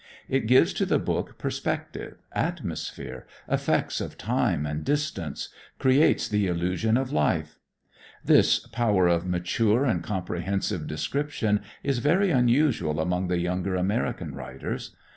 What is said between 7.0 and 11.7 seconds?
life. This power of mature and comprehensive description